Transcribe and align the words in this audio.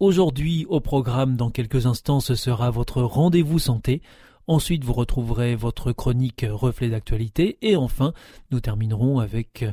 Aujourd'hui, 0.00 0.64
au 0.68 0.78
programme, 0.78 1.34
dans 1.34 1.50
quelques 1.50 1.86
instants, 1.86 2.20
ce 2.20 2.36
sera 2.36 2.70
votre 2.70 3.02
rendez-vous 3.02 3.58
santé. 3.58 4.00
Ensuite, 4.46 4.84
vous 4.84 4.92
retrouverez 4.92 5.56
votre 5.56 5.90
chronique 5.90 6.46
reflet 6.48 6.88
d'actualité. 6.88 7.58
Et 7.62 7.74
enfin, 7.74 8.12
nous 8.52 8.60
terminerons 8.60 9.18
avec 9.18 9.64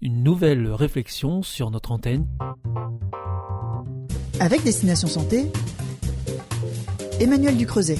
une 0.00 0.22
nouvelle 0.22 0.68
réflexion 0.68 1.42
sur 1.42 1.70
notre 1.70 1.92
antenne. 1.92 2.26
Avec 4.40 4.64
Destination 4.64 5.06
Santé, 5.06 5.52
Emmanuel 7.20 7.58
Ducreuset. 7.58 7.98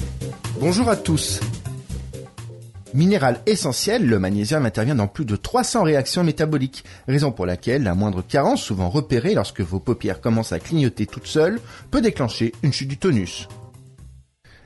Bonjour 0.60 0.88
à 0.88 0.96
tous. 0.96 1.40
Minéral 2.94 3.40
essentiel, 3.46 4.06
le 4.06 4.20
magnésium 4.20 4.64
intervient 4.64 4.94
dans 4.94 5.08
plus 5.08 5.24
de 5.24 5.34
300 5.34 5.82
réactions 5.82 6.22
métaboliques, 6.22 6.84
raison 7.08 7.32
pour 7.32 7.44
laquelle 7.44 7.82
la 7.82 7.96
moindre 7.96 8.22
carence, 8.22 8.62
souvent 8.62 8.88
repérée 8.88 9.34
lorsque 9.34 9.62
vos 9.62 9.80
paupières 9.80 10.20
commencent 10.20 10.52
à 10.52 10.60
clignoter 10.60 11.04
toutes 11.04 11.26
seules, 11.26 11.60
peut 11.90 12.00
déclencher 12.00 12.52
une 12.62 12.72
chute 12.72 12.88
du 12.88 12.96
tonus. 12.96 13.48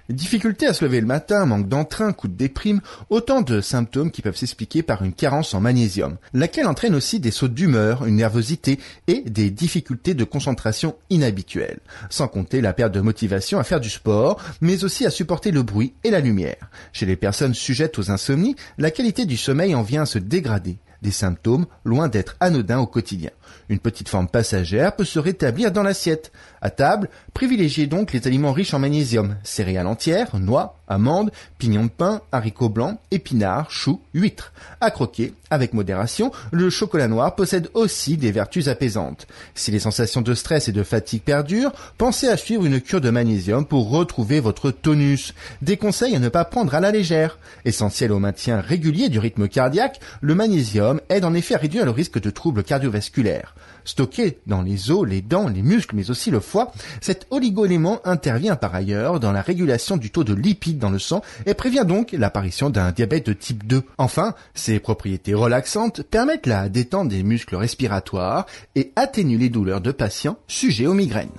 Difficulté 0.08 0.66
à 0.66 0.72
se 0.72 0.86
lever 0.86 1.02
le 1.02 1.06
matin, 1.06 1.44
manque 1.44 1.68
d'entrain, 1.68 2.14
coup 2.14 2.28
de 2.28 2.34
déprime, 2.34 2.80
autant 3.10 3.42
de 3.42 3.60
symptômes 3.60 4.10
qui 4.10 4.22
peuvent 4.22 4.36
s'expliquer 4.36 4.82
par 4.82 5.04
une 5.04 5.12
carence 5.12 5.52
en 5.52 5.60
magnésium, 5.60 6.16
laquelle 6.32 6.66
entraîne 6.66 6.94
aussi 6.94 7.20
des 7.20 7.30
sauts 7.30 7.48
d'humeur, 7.48 8.06
une 8.06 8.16
nervosité 8.16 8.78
et 9.06 9.20
des 9.20 9.50
difficultés 9.50 10.14
de 10.14 10.24
concentration 10.24 10.96
inhabituelles, 11.10 11.80
sans 12.08 12.26
compter 12.26 12.62
la 12.62 12.72
perte 12.72 12.94
de 12.94 13.02
motivation 13.02 13.58
à 13.58 13.64
faire 13.64 13.80
du 13.80 13.90
sport, 13.90 14.40
mais 14.62 14.82
aussi 14.82 15.04
à 15.04 15.10
supporter 15.10 15.50
le 15.50 15.62
bruit 15.62 15.92
et 16.04 16.10
la 16.10 16.20
lumière. 16.20 16.70
Chez 16.94 17.04
les 17.04 17.16
personnes 17.16 17.52
sujettes 17.52 17.98
aux 17.98 18.10
insomnies, 18.10 18.56
la 18.78 18.90
qualité 18.90 19.26
du 19.26 19.36
sommeil 19.36 19.74
en 19.74 19.82
vient 19.82 20.02
à 20.02 20.06
se 20.06 20.18
dégrader, 20.18 20.78
des 21.02 21.10
symptômes 21.10 21.66
loin 21.84 22.08
d'être 22.08 22.36
anodins 22.40 22.78
au 22.78 22.86
quotidien. 22.86 23.30
Une 23.68 23.78
petite 23.78 24.08
forme 24.08 24.28
passagère 24.28 24.96
peut 24.96 25.04
se 25.04 25.18
rétablir 25.18 25.72
dans 25.72 25.82
l'assiette. 25.82 26.32
À 26.60 26.70
table, 26.70 27.08
privilégiez 27.34 27.86
donc 27.86 28.12
les 28.12 28.26
aliments 28.26 28.52
riches 28.52 28.74
en 28.74 28.78
magnésium, 28.78 29.36
céréales 29.42 29.86
entières, 29.86 30.38
noix, 30.38 30.77
amandes, 30.88 31.30
pignons 31.58 31.84
de 31.84 31.90
pain, 31.90 32.20
haricots 32.32 32.68
blancs, 32.68 32.98
épinards, 33.10 33.70
choux, 33.70 34.00
huîtres. 34.14 34.52
À 34.80 34.90
croquer, 34.90 35.34
avec 35.50 35.72
modération, 35.72 36.32
le 36.50 36.70
chocolat 36.70 37.08
noir 37.08 37.34
possède 37.34 37.70
aussi 37.74 38.16
des 38.16 38.32
vertus 38.32 38.68
apaisantes. 38.68 39.26
Si 39.54 39.70
les 39.70 39.78
sensations 39.78 40.20
de 40.20 40.34
stress 40.34 40.68
et 40.68 40.72
de 40.72 40.82
fatigue 40.82 41.22
perdurent, 41.22 41.72
pensez 41.96 42.28
à 42.28 42.36
suivre 42.36 42.64
une 42.64 42.80
cure 42.80 43.00
de 43.00 43.10
magnésium 43.10 43.64
pour 43.64 43.90
retrouver 43.90 44.40
votre 44.40 44.70
tonus. 44.70 45.34
Des 45.62 45.76
conseils 45.76 46.16
à 46.16 46.18
ne 46.18 46.28
pas 46.28 46.44
prendre 46.44 46.74
à 46.74 46.80
la 46.80 46.90
légère. 46.90 47.38
Essentiel 47.64 48.12
au 48.12 48.18
maintien 48.18 48.60
régulier 48.60 49.08
du 49.08 49.18
rythme 49.18 49.48
cardiaque, 49.48 50.00
le 50.20 50.34
magnésium 50.34 51.00
aide 51.08 51.24
en 51.24 51.34
effet 51.34 51.54
à 51.54 51.58
réduire 51.58 51.84
le 51.84 51.90
risque 51.90 52.20
de 52.20 52.30
troubles 52.30 52.62
cardiovasculaires. 52.62 53.54
Stocké 53.88 54.38
dans 54.46 54.60
les 54.60 54.90
os, 54.90 55.08
les 55.08 55.22
dents, 55.22 55.48
les 55.48 55.62
muscles, 55.62 55.96
mais 55.96 56.10
aussi 56.10 56.30
le 56.30 56.40
foie, 56.40 56.72
cet 57.00 57.26
oligoélément 57.30 58.02
intervient 58.04 58.54
par 58.54 58.74
ailleurs 58.74 59.18
dans 59.18 59.32
la 59.32 59.40
régulation 59.40 59.96
du 59.96 60.10
taux 60.10 60.24
de 60.24 60.34
lipides 60.34 60.78
dans 60.78 60.90
le 60.90 60.98
sang 60.98 61.22
et 61.46 61.54
prévient 61.54 61.86
donc 61.88 62.12
l'apparition 62.12 62.68
d'un 62.68 62.92
diabète 62.92 63.24
de 63.24 63.32
type 63.32 63.66
2. 63.66 63.82
Enfin, 63.96 64.34
ses 64.54 64.78
propriétés 64.78 65.32
relaxantes 65.32 66.02
permettent 66.02 66.46
la 66.46 66.68
détente 66.68 67.08
des 67.08 67.22
muscles 67.22 67.56
respiratoires 67.56 68.44
et 68.74 68.92
atténuent 68.94 69.38
les 69.38 69.48
douleurs 69.48 69.80
de 69.80 69.90
patients 69.90 70.36
sujets 70.48 70.86
aux 70.86 70.92
migraines. 70.92 71.30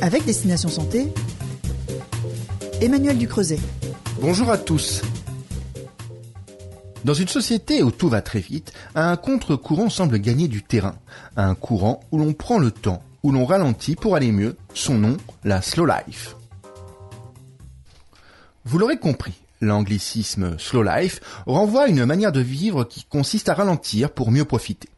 Avec 0.00 0.24
Destination 0.24 0.68
Santé, 0.68 1.12
Emmanuel 2.80 3.16
Ducreuset. 3.16 3.60
Bonjour 4.20 4.50
à 4.50 4.56
tous. 4.56 5.02
Dans 7.04 7.12
une 7.12 7.28
société 7.28 7.82
où 7.82 7.90
tout 7.90 8.08
va 8.08 8.22
très 8.22 8.40
vite, 8.40 8.72
un 8.94 9.14
contre-courant 9.16 9.90
semble 9.90 10.18
gagner 10.18 10.48
du 10.48 10.62
terrain. 10.62 10.96
Un 11.36 11.54
courant 11.54 12.00
où 12.10 12.18
l'on 12.18 12.32
prend 12.32 12.58
le 12.58 12.70
temps, 12.70 13.02
où 13.22 13.30
l'on 13.30 13.44
ralentit 13.44 13.94
pour 13.94 14.16
aller 14.16 14.32
mieux. 14.32 14.56
Son 14.72 14.94
nom, 14.94 15.18
la 15.44 15.60
slow 15.60 15.86
life. 15.86 16.36
Vous 18.64 18.78
l'aurez 18.78 18.98
compris, 18.98 19.34
l'anglicisme 19.60 20.58
slow 20.58 20.82
life 20.82 21.20
renvoie 21.44 21.82
à 21.82 21.88
une 21.88 22.06
manière 22.06 22.32
de 22.32 22.40
vivre 22.40 22.84
qui 22.84 23.04
consiste 23.04 23.50
à 23.50 23.54
ralentir 23.54 24.10
pour 24.10 24.30
mieux 24.30 24.46
profiter. 24.46 24.88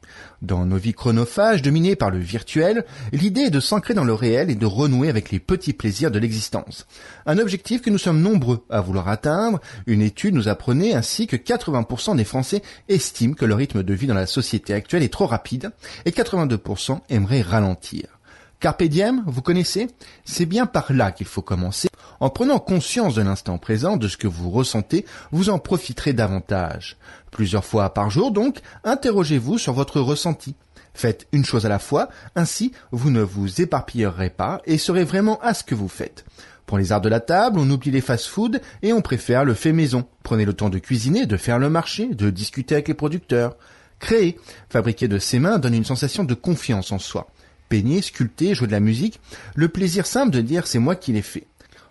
Dans 0.41 0.65
nos 0.65 0.77
vies 0.77 0.95
chronophages 0.95 1.63
dominées 1.63 1.97
par 1.97 2.11
le 2.11 2.19
virtuel, 2.19 2.85
l'idée 3.13 3.43
est 3.43 3.51
de 3.51 3.59
s'ancrer 3.59 3.93
dans 3.93 4.05
le 4.05 4.15
réel 4.15 4.51
et 4.51 4.55
de 4.55 4.67
renouer 4.67 5.09
avec 5.09 5.33
les 5.33 5.41
petits 5.41 5.73
plaisirs 5.73 6.13
de 6.13 6.21
l'existence. 6.21 6.87
Un 7.27 7.39
objectif 7.39 7.83
que 7.83 7.91
nous 7.91 7.99
sommes 7.99 8.21
nombreux 8.21 8.65
à 8.71 8.81
vouloir 8.81 9.09
atteindre. 9.09 9.61
Une 9.89 10.01
étude 10.01 10.35
nous 10.35 10.49
apprenait 10.49 10.95
ainsi 10.95 11.27
que 11.27 11.35
80% 11.35 12.15
des 12.17 12.25
Français 12.25 12.63
estiment 12.89 13.35
que 13.35 13.47
le 13.47 13.55
rythme 13.55 13.83
de 13.83 13.95
vie 13.95 14.07
dans 14.07 14.15
la 14.15 14.27
société 14.27 14.75
actuelle 14.75 15.03
est 15.03 15.13
trop 15.13 15.27
rapide 15.27 15.73
et 16.05 16.13
82% 16.13 17.01
aimeraient 17.09 17.43
ralentir. 17.43 18.19
Carpe 18.61 18.83
diem, 18.83 19.23
vous 19.27 19.43
connaissez? 19.43 19.87
C'est 20.25 20.47
bien 20.47 20.67
par 20.67 20.93
là 20.93 21.13
qu'il 21.13 21.27
faut 21.27 21.43
commencer. 21.43 21.89
En 22.19 22.31
prenant 22.31 22.59
conscience 22.59 23.15
de 23.15 23.23
l'instant 23.23 23.57
présent, 23.57 23.97
de 23.97 24.09
ce 24.09 24.17
que 24.17 24.27
vous 24.27 24.51
ressentez, 24.51 25.05
vous 25.31 25.49
en 25.51 25.61
profiterez 25.61 26.13
davantage. 26.13 26.97
Plusieurs 27.31 27.65
fois 27.65 27.93
par 27.95 28.11
jour 28.11 28.31
donc, 28.31 28.59
interrogez-vous 28.85 29.59
sur 29.59 29.73
votre 29.73 30.01
ressenti. 30.01 30.55
Faites 30.95 31.27
une 31.33 31.45
chose 31.45 31.67
à 31.67 31.69
la 31.69 31.79
fois, 31.79 32.09
ainsi 32.35 32.73
vous 32.91 33.11
ne 33.11 33.23
vous 33.23 33.61
éparpillerez 33.61 34.31
pas 34.31 34.61
et 34.65 34.79
serez 34.79 35.05
vraiment 35.05 35.39
à 35.41 35.55
ce 35.55 35.63
que 35.63 35.75
vous 35.75 35.89
faites. 35.89 36.25
Pour 36.67 36.79
les 36.79 36.93
arts 36.93 37.01
de 37.01 37.09
la 37.09 37.21
table, 37.21 37.59
on 37.59 37.71
oublie 37.71 37.91
les 37.91 38.01
fast-foods 38.01 38.59
et 38.83 38.93
on 38.93 39.01
préfère 39.01 39.45
le 39.45 39.55
fait 39.55 39.73
maison. 39.73 40.05
Prenez 40.23 40.45
le 40.45 40.53
temps 40.53 40.69
de 40.69 40.79
cuisiner, 40.79 41.27
de 41.27 41.37
faire 41.37 41.59
le 41.59 41.71
marché, 41.71 42.09
de 42.15 42.31
discuter 42.31 42.75
avec 42.75 42.89
les 42.89 42.95
producteurs. 42.95 43.57
Créer, 44.01 44.39
fabriquer 44.69 45.09
de 45.09 45.19
ses 45.19 45.39
mains 45.39 45.59
donne 45.59 45.75
une 45.75 45.85
sensation 45.85 46.25
de 46.25 46.35
confiance 46.35 46.93
en 46.93 46.99
soi 46.99 47.29
peigner, 47.69 48.03
sculpter, 48.03 48.55
jouer 48.55 48.67
de 48.67 48.73
la 48.73 48.81
musique, 48.81 49.21
le 49.55 49.69
plaisir 49.69 50.07
simple 50.07 50.33
de 50.33 50.41
dire 50.41 50.67
c'est 50.67 50.79
moi 50.79 50.97
qui 50.97 51.13
l'ai 51.13 51.23
fait. 51.23 51.47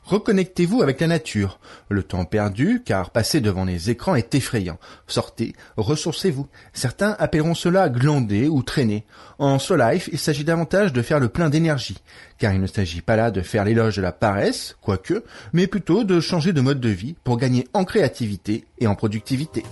Reconnectez-vous 0.07 0.81
avec 0.81 1.01
la 1.01 1.07
nature. 1.07 1.59
Le 1.89 2.01
temps 2.01 2.23
perdu, 2.23 2.81
car 2.85 3.09
passer 3.09 3.41
devant 3.41 3.65
les 3.65 3.89
écrans 3.89 4.15
est 4.15 4.33
effrayant. 4.35 4.79
Sortez, 5.05 5.53
ressourcez-vous. 5.75 6.47
Certains 6.71 7.17
appelleront 7.19 7.53
cela 7.53 7.89
glander 7.89 8.47
ou 8.47 8.63
traîner. 8.63 9.05
En 9.37 9.59
slow 9.59 9.75
life, 9.75 10.09
il 10.13 10.17
s'agit 10.17 10.45
davantage 10.45 10.93
de 10.93 11.01
faire 11.01 11.19
le 11.19 11.27
plein 11.27 11.49
d'énergie, 11.49 11.97
car 12.37 12.53
il 12.53 12.61
ne 12.61 12.67
s'agit 12.67 13.01
pas 13.01 13.17
là 13.17 13.31
de 13.31 13.41
faire 13.41 13.65
l'éloge 13.65 13.97
de 13.97 14.01
la 14.01 14.13
paresse, 14.13 14.77
quoique, 14.81 15.25
mais 15.51 15.67
plutôt 15.67 16.05
de 16.05 16.21
changer 16.21 16.53
de 16.53 16.61
mode 16.61 16.79
de 16.79 16.87
vie 16.87 17.15
pour 17.25 17.35
gagner 17.35 17.67
en 17.73 17.83
créativité 17.83 18.63
et 18.79 18.87
en 18.87 18.95
productivité. 18.95 19.63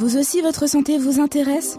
Vous 0.00 0.16
aussi, 0.16 0.42
votre 0.42 0.68
santé 0.68 0.98
vous 0.98 1.20
intéresse? 1.20 1.78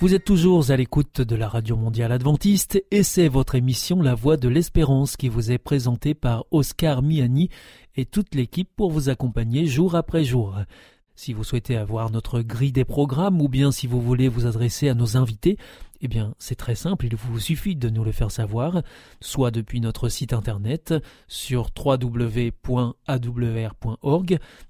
Vous 0.00 0.14
êtes 0.14 0.24
toujours 0.24 0.70
à 0.70 0.76
l'écoute 0.76 1.22
de 1.22 1.34
la 1.34 1.48
Radio 1.48 1.76
Mondiale 1.76 2.12
Adventiste 2.12 2.80
et 2.92 3.02
c'est 3.02 3.26
votre 3.26 3.56
émission 3.56 4.00
La 4.00 4.14
Voix 4.14 4.36
de 4.36 4.48
l'Espérance 4.48 5.16
qui 5.16 5.28
vous 5.28 5.50
est 5.50 5.58
présentée 5.58 6.14
par 6.14 6.44
Oscar 6.52 7.02
Miani 7.02 7.48
et 7.96 8.04
toute 8.04 8.36
l'équipe 8.36 8.70
pour 8.76 8.92
vous 8.92 9.08
accompagner 9.08 9.66
jour 9.66 9.96
après 9.96 10.22
jour. 10.22 10.56
Si 11.16 11.32
vous 11.32 11.42
souhaitez 11.42 11.76
avoir 11.76 12.12
notre 12.12 12.42
grille 12.42 12.70
des 12.70 12.84
programmes 12.84 13.42
ou 13.42 13.48
bien 13.48 13.72
si 13.72 13.88
vous 13.88 14.00
voulez 14.00 14.28
vous 14.28 14.46
adresser 14.46 14.88
à 14.88 14.94
nos 14.94 15.16
invités, 15.16 15.58
eh 16.00 16.06
bien, 16.06 16.32
c'est 16.38 16.54
très 16.54 16.76
simple, 16.76 17.06
il 17.06 17.16
vous 17.16 17.40
suffit 17.40 17.74
de 17.74 17.90
nous 17.90 18.04
le 18.04 18.12
faire 18.12 18.30
savoir, 18.30 18.82
soit 19.20 19.50
depuis 19.50 19.80
notre 19.80 20.08
site 20.08 20.32
internet 20.32 20.94
sur 21.26 21.70
www.awr.org 21.76 22.78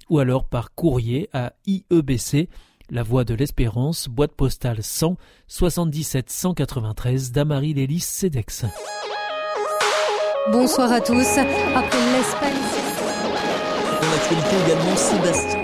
ou 0.09 0.19
alors 0.21 0.49
par 0.49 0.75
courrier 0.75 1.29
à 1.35 1.53
IEBC, 1.67 2.49
La 2.91 3.03
Voie 3.03 3.25
de 3.25 3.35
l'Espérance, 3.35 4.09
boîte 4.09 4.33
postale 4.33 4.83
100 4.83 5.17
77 5.47 6.31
193 6.31 7.33
Damary 7.33 7.75
Lélis 7.75 8.01
Cedex. 8.01 8.65
Bonsoir 10.51 10.91
à 10.91 11.03
tous. 11.03 11.37
Après 11.77 11.99
l'Espagne. 12.17 12.55
Dans 14.01 14.11
l'actualité 14.11 14.57
également, 14.65 14.97
Sébastien. 14.97 15.61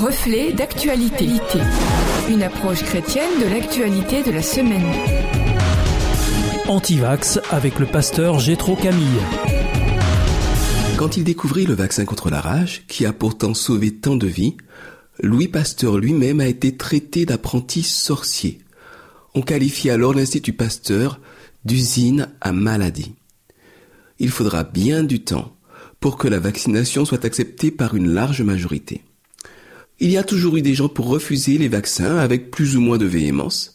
Reflet 0.00 0.52
d'actualité. 0.54 1.28
Une 2.30 2.42
approche 2.42 2.82
chrétienne 2.84 3.38
de 3.44 3.50
l'actualité 3.50 4.22
de 4.22 4.30
la 4.30 4.42
semaine. 4.42 4.94
Antivax 6.68 7.38
avec 7.50 7.78
le 7.78 7.84
pasteur 7.84 8.38
Gétro 8.38 8.76
Camille. 8.76 9.20
Quand 11.00 11.16
il 11.16 11.24
découvrit 11.24 11.64
le 11.64 11.72
vaccin 11.72 12.04
contre 12.04 12.28
la 12.28 12.42
rage, 12.42 12.82
qui 12.86 13.06
a 13.06 13.14
pourtant 13.14 13.54
sauvé 13.54 13.90
tant 13.90 14.16
de 14.16 14.26
vies, 14.26 14.58
Louis 15.22 15.48
Pasteur 15.48 15.96
lui-même 15.96 16.40
a 16.40 16.46
été 16.46 16.76
traité 16.76 17.24
d'apprenti 17.24 17.82
sorcier. 17.82 18.58
On 19.34 19.40
qualifie 19.40 19.88
alors 19.88 20.12
l'Institut 20.12 20.52
Pasteur 20.52 21.18
d'usine 21.64 22.28
à 22.42 22.52
maladie. 22.52 23.14
Il 24.18 24.28
faudra 24.28 24.62
bien 24.62 25.02
du 25.02 25.24
temps 25.24 25.56
pour 26.00 26.18
que 26.18 26.28
la 26.28 26.38
vaccination 26.38 27.06
soit 27.06 27.24
acceptée 27.24 27.70
par 27.70 27.94
une 27.94 28.12
large 28.12 28.42
majorité. 28.42 29.02
Il 30.00 30.10
y 30.10 30.18
a 30.18 30.22
toujours 30.22 30.58
eu 30.58 30.62
des 30.62 30.74
gens 30.74 30.90
pour 30.90 31.06
refuser 31.06 31.56
les 31.56 31.68
vaccins 31.68 32.18
avec 32.18 32.50
plus 32.50 32.76
ou 32.76 32.82
moins 32.82 32.98
de 32.98 33.06
véhémence. 33.06 33.72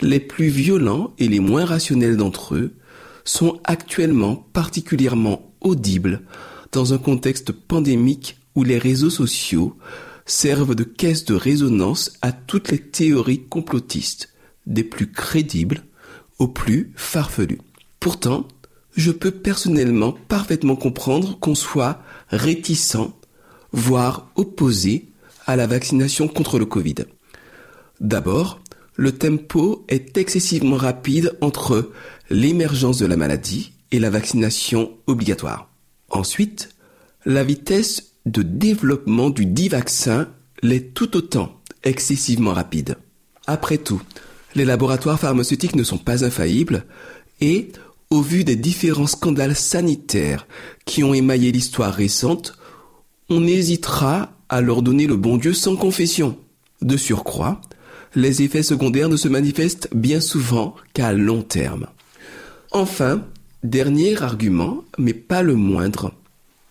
Les 0.00 0.20
plus 0.20 0.46
violents 0.46 1.12
et 1.18 1.26
les 1.26 1.40
moins 1.40 1.64
rationnels 1.64 2.16
d'entre 2.16 2.54
eux 2.54 2.76
sont 3.24 3.60
actuellement 3.64 4.36
particulièrement 4.52 5.52
audibles 5.60 6.22
dans 6.72 6.94
un 6.94 6.98
contexte 6.98 7.52
pandémique 7.52 8.38
où 8.54 8.64
les 8.64 8.78
réseaux 8.78 9.10
sociaux 9.10 9.76
servent 10.26 10.74
de 10.74 10.84
caisse 10.84 11.24
de 11.24 11.34
résonance 11.34 12.12
à 12.22 12.32
toutes 12.32 12.70
les 12.70 12.78
théories 12.78 13.44
complotistes, 13.48 14.30
des 14.66 14.84
plus 14.84 15.10
crédibles 15.10 15.84
aux 16.38 16.48
plus 16.48 16.92
farfelues. 16.96 17.60
Pourtant, 18.00 18.48
je 18.96 19.10
peux 19.10 19.30
personnellement 19.30 20.12
parfaitement 20.28 20.76
comprendre 20.76 21.38
qu'on 21.38 21.54
soit 21.54 22.02
réticent, 22.28 22.96
voire 23.72 24.30
opposé 24.34 25.08
à 25.46 25.56
la 25.56 25.66
vaccination 25.66 26.28
contre 26.28 26.58
le 26.58 26.66
Covid. 26.66 27.06
D'abord, 28.00 28.60
le 28.96 29.12
tempo 29.12 29.84
est 29.88 30.16
excessivement 30.18 30.76
rapide 30.76 31.36
entre 31.40 31.90
l'émergence 32.30 32.98
de 32.98 33.06
la 33.06 33.16
maladie 33.16 33.72
et 33.90 33.98
la 33.98 34.10
vaccination 34.10 34.92
obligatoire. 35.06 35.71
Ensuite, 36.12 36.68
la 37.24 37.42
vitesse 37.42 38.12
de 38.26 38.42
développement 38.42 39.30
du 39.30 39.46
dit 39.46 39.68
vaccin 39.68 40.28
l'est 40.62 40.94
tout 40.94 41.16
autant 41.16 41.60
excessivement 41.82 42.52
rapide. 42.52 42.96
Après 43.46 43.78
tout, 43.78 44.00
les 44.54 44.64
laboratoires 44.64 45.18
pharmaceutiques 45.18 45.74
ne 45.74 45.82
sont 45.82 45.98
pas 45.98 46.24
infaillibles 46.24 46.84
et, 47.40 47.72
au 48.10 48.20
vu 48.20 48.44
des 48.44 48.56
différents 48.56 49.06
scandales 49.06 49.56
sanitaires 49.56 50.46
qui 50.84 51.02
ont 51.02 51.14
émaillé 51.14 51.50
l'histoire 51.50 51.94
récente, 51.94 52.58
on 53.30 53.46
hésitera 53.46 54.32
à 54.50 54.60
leur 54.60 54.82
donner 54.82 55.06
le 55.06 55.16
bon 55.16 55.38
Dieu 55.38 55.54
sans 55.54 55.76
confession. 55.76 56.38
De 56.82 56.98
surcroît, 56.98 57.60
les 58.14 58.42
effets 58.42 58.62
secondaires 58.62 59.08
ne 59.08 59.16
se 59.16 59.28
manifestent 59.28 59.88
bien 59.94 60.20
souvent 60.20 60.74
qu'à 60.92 61.14
long 61.14 61.42
terme. 61.42 61.86
Enfin, 62.70 63.24
dernier 63.62 64.20
argument, 64.22 64.84
mais 64.98 65.14
pas 65.14 65.42
le 65.42 65.54
moindre, 65.54 66.12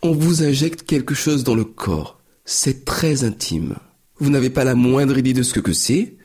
on 0.02 0.12
vous 0.12 0.44
injecte 0.44 0.84
quelque 0.84 1.14
chose 1.14 1.44
dans 1.44 1.56
le 1.56 1.64
corps. 1.64 2.20
C'est 2.46 2.86
très 2.86 3.24
intime. 3.24 3.76
Vous 4.20 4.30
n'avez 4.30 4.50
pas 4.50 4.64
la 4.64 4.76
moindre 4.76 5.18
idée 5.18 5.34
de 5.34 5.44
ce 5.44 5.60
que 5.60 5.74
c'est 5.74 6.16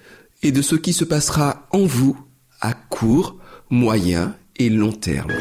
et 0.43 0.53
de 0.53 0.63
ce 0.63 0.75
qui 0.75 0.93
se 0.93 1.05
passera 1.05 1.67
en 1.73 1.85
vous 1.85 2.19
à 2.61 2.73
court, 2.73 3.37
moyen 3.71 4.35
et 4.57 4.69
long 4.69 4.93
terme. 4.93 5.33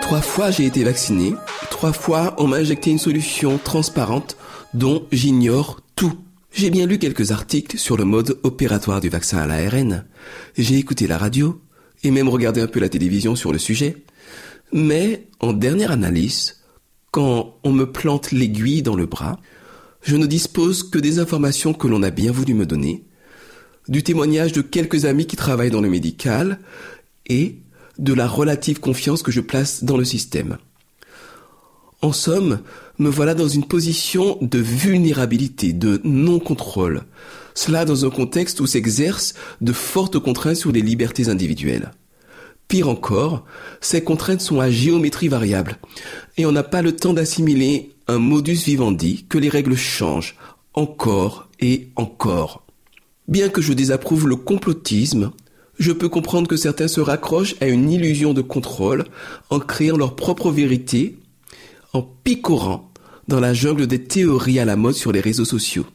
Trois 0.00 0.20
fois 0.20 0.50
j'ai 0.50 0.66
été 0.66 0.84
vacciné, 0.84 1.34
trois 1.70 1.92
fois 1.92 2.34
on 2.38 2.46
m'a 2.46 2.58
injecté 2.58 2.90
une 2.90 2.98
solution 2.98 3.58
transparente 3.58 4.36
dont 4.74 5.06
j'ignore 5.10 5.80
tout. 5.96 6.18
J'ai 6.54 6.68
bien 6.68 6.86
lu 6.86 6.98
quelques 6.98 7.30
articles 7.30 7.78
sur 7.78 7.96
le 7.96 8.04
mode 8.04 8.38
opératoire 8.42 9.00
du 9.00 9.08
vaccin 9.08 9.38
à 9.38 9.46
l'ARN. 9.46 10.04
J'ai 10.58 10.76
écouté 10.76 11.06
la 11.06 11.16
radio 11.16 11.60
et 12.04 12.10
même 12.10 12.28
regardé 12.28 12.60
un 12.60 12.66
peu 12.66 12.78
la 12.78 12.90
télévision 12.90 13.34
sur 13.34 13.52
le 13.52 13.58
sujet. 13.58 14.04
Mais 14.70 15.28
en 15.40 15.54
dernière 15.54 15.90
analyse, 15.90 16.62
quand 17.10 17.56
on 17.64 17.72
me 17.72 17.90
plante 17.90 18.32
l'aiguille 18.32 18.82
dans 18.82 18.96
le 18.96 19.06
bras, 19.06 19.40
je 20.02 20.16
ne 20.16 20.26
dispose 20.26 20.82
que 20.82 20.98
des 20.98 21.18
informations 21.20 21.72
que 21.72 21.88
l'on 21.88 22.02
a 22.02 22.10
bien 22.10 22.32
voulu 22.32 22.52
me 22.52 22.66
donner, 22.66 23.04
du 23.88 24.02
témoignage 24.02 24.52
de 24.52 24.60
quelques 24.60 25.06
amis 25.06 25.26
qui 25.26 25.36
travaillent 25.36 25.70
dans 25.70 25.80
le 25.80 25.88
médical 25.90 26.58
et 27.26 27.60
de 27.98 28.12
la 28.12 28.28
relative 28.28 28.78
confiance 28.78 29.22
que 29.22 29.32
je 29.32 29.40
place 29.40 29.84
dans 29.84 29.96
le 29.96 30.04
système. 30.04 30.58
En 32.02 32.12
somme, 32.12 32.60
me 33.02 33.10
voilà 33.10 33.34
dans 33.34 33.48
une 33.48 33.64
position 33.64 34.38
de 34.40 34.58
vulnérabilité, 34.58 35.72
de 35.72 36.00
non-contrôle. 36.04 37.02
Cela 37.54 37.84
dans 37.84 38.06
un 38.06 38.10
contexte 38.10 38.60
où 38.60 38.66
s'exercent 38.66 39.34
de 39.60 39.72
fortes 39.72 40.18
contraintes 40.18 40.56
sur 40.56 40.72
les 40.72 40.80
libertés 40.80 41.28
individuelles. 41.28 41.90
Pire 42.68 42.88
encore, 42.88 43.44
ces 43.80 44.02
contraintes 44.02 44.40
sont 44.40 44.60
à 44.60 44.70
géométrie 44.70 45.28
variable, 45.28 45.78
et 46.38 46.46
on 46.46 46.52
n'a 46.52 46.62
pas 46.62 46.80
le 46.80 46.96
temps 46.96 47.12
d'assimiler 47.12 47.90
un 48.08 48.18
modus 48.18 48.64
vivendi 48.64 49.26
que 49.28 49.36
les 49.36 49.50
règles 49.50 49.76
changent 49.76 50.36
encore 50.72 51.48
et 51.60 51.88
encore. 51.96 52.64
Bien 53.28 53.48
que 53.48 53.60
je 53.60 53.72
désapprouve 53.72 54.26
le 54.26 54.36
complotisme, 54.36 55.32
je 55.78 55.92
peux 55.92 56.08
comprendre 56.08 56.48
que 56.48 56.56
certains 56.56 56.88
se 56.88 57.00
raccrochent 57.00 57.56
à 57.60 57.66
une 57.66 57.90
illusion 57.90 58.32
de 58.32 58.42
contrôle 58.42 59.04
en 59.50 59.58
créant 59.58 59.96
leur 59.96 60.16
propre 60.16 60.50
vérité, 60.50 61.18
en 61.92 62.02
picorant 62.02 62.91
dans 63.28 63.40
la 63.40 63.54
jungle 63.54 63.86
des 63.86 64.02
théories 64.02 64.58
à 64.58 64.64
la 64.64 64.76
mode 64.76 64.94
sur 64.94 65.12
les 65.12 65.20
réseaux 65.20 65.44
sociaux. 65.44 65.86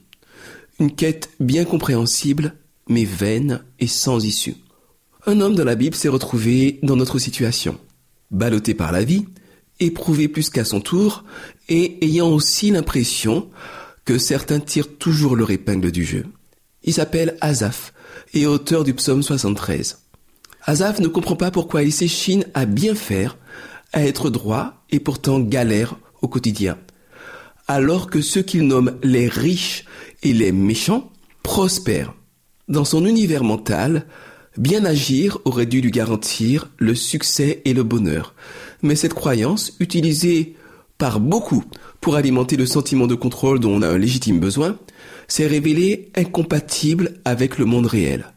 Une 0.79 0.93
quête 0.93 1.29
bien 1.39 1.65
compréhensible, 1.65 2.55
mais 2.87 3.03
vaine 3.03 3.63
et 3.79 3.87
sans 3.87 4.23
issue. 4.23 4.55
Un 5.25 5.41
homme 5.41 5.55
de 5.55 5.63
la 5.63 5.75
Bible 5.75 5.95
s'est 5.95 6.07
retrouvé 6.07 6.79
dans 6.83 6.95
notre 6.95 7.19
situation. 7.19 7.77
Ballotté 8.31 8.73
par 8.73 8.91
la 8.91 9.03
vie, 9.03 9.25
éprouvé 9.79 10.27
plus 10.27 10.49
qu'à 10.49 10.63
son 10.63 10.79
tour, 10.79 11.23
et 11.69 11.97
ayant 12.05 12.29
aussi 12.29 12.71
l'impression 12.71 13.49
que 14.05 14.17
certains 14.17 14.59
tirent 14.59 14.97
toujours 14.97 15.35
leur 15.35 15.51
épingle 15.51 15.91
du 15.91 16.05
jeu. 16.05 16.25
Il 16.83 16.93
s'appelle 16.93 17.37
Azaph 17.41 17.93
et 18.33 18.45
auteur 18.45 18.83
du 18.83 18.93
psaume 18.93 19.21
73. 19.21 19.99
Azaph 20.63 20.99
ne 20.99 21.07
comprend 21.07 21.35
pas 21.35 21.51
pourquoi 21.51 21.83
il 21.83 21.91
s'échine 21.91 22.45
à 22.53 22.65
bien 22.65 22.95
faire, 22.95 23.37
à 23.93 24.03
être 24.05 24.29
droit 24.29 24.85
et 24.89 24.99
pourtant 24.99 25.39
galère 25.39 25.97
au 26.21 26.27
quotidien. 26.27 26.77
Alors 27.67 28.09
que 28.09 28.21
ceux 28.21 28.41
qu'il 28.41 28.67
nomme 28.67 28.97
les 29.03 29.27
riches 29.27 29.85
et 30.23 30.33
les 30.33 30.51
méchants 30.51 31.11
prospèrent. 31.43 32.13
Dans 32.67 32.85
son 32.85 33.05
univers 33.05 33.43
mental, 33.43 34.05
bien 34.57 34.85
agir 34.85 35.37
aurait 35.45 35.65
dû 35.65 35.81
lui 35.81 35.91
garantir 35.91 36.69
le 36.77 36.95
succès 36.95 37.61
et 37.65 37.73
le 37.73 37.83
bonheur. 37.83 38.35
Mais 38.81 38.95
cette 38.95 39.13
croyance, 39.13 39.73
utilisée 39.79 40.55
par 40.97 41.19
beaucoup 41.19 41.63
pour 42.01 42.15
alimenter 42.15 42.57
le 42.57 42.65
sentiment 42.65 43.07
de 43.07 43.15
contrôle 43.15 43.59
dont 43.59 43.71
on 43.71 43.81
a 43.81 43.89
un 43.89 43.97
légitime 43.97 44.39
besoin, 44.39 44.77
s'est 45.27 45.47
révélée 45.47 46.11
incompatible 46.15 47.19
avec 47.25 47.57
le 47.57 47.65
monde 47.65 47.85
réel. 47.85 48.33